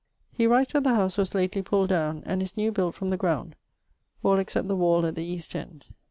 He 0.31 0.47
writes 0.47 0.71
that 0.73 0.83
the 0.83 0.95
house 0.95 1.15
was 1.15 1.35
lately 1.35 1.61
pulled 1.61 1.89
down, 1.89 2.23
and 2.25 2.41
is 2.41 2.57
new 2.57 2.71
built 2.71 2.95
from 2.95 3.11
the 3.11 3.17
ground, 3.17 3.55
all 4.23 4.39
except 4.39 4.67
the 4.67 4.75
wall 4.75 5.05
at 5.05 5.13
the 5.13 5.23
east 5.23 5.53
end. 5.55 5.85